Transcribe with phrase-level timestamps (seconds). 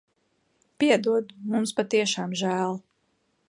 [0.83, 1.29] Piedod.
[1.51, 2.79] Mums patiešām žēl.